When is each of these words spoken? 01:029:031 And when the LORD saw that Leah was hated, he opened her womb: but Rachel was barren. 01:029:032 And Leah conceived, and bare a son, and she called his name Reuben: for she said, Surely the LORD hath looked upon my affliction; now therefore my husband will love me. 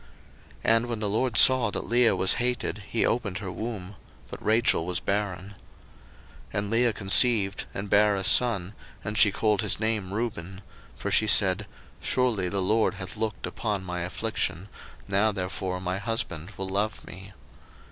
01:029:031 0.01 0.09
And 0.63 0.85
when 0.87 0.99
the 0.99 1.09
LORD 1.09 1.37
saw 1.37 1.69
that 1.69 1.85
Leah 1.87 2.15
was 2.15 2.33
hated, 2.41 2.79
he 2.87 3.05
opened 3.05 3.37
her 3.37 3.51
womb: 3.51 3.95
but 4.31 4.43
Rachel 4.43 4.83
was 4.87 4.99
barren. 4.99 5.45
01:029:032 5.49 5.53
And 6.53 6.69
Leah 6.71 6.93
conceived, 6.93 7.65
and 7.71 7.87
bare 7.87 8.15
a 8.15 8.23
son, 8.23 8.73
and 9.03 9.15
she 9.15 9.31
called 9.31 9.61
his 9.61 9.79
name 9.79 10.11
Reuben: 10.11 10.63
for 10.95 11.11
she 11.11 11.27
said, 11.27 11.67
Surely 12.01 12.49
the 12.49 12.63
LORD 12.63 12.95
hath 12.95 13.15
looked 13.15 13.45
upon 13.45 13.83
my 13.83 14.01
affliction; 14.01 14.69
now 15.07 15.31
therefore 15.31 15.79
my 15.79 15.99
husband 15.99 16.49
will 16.57 16.67
love 16.69 17.05
me. 17.05 17.33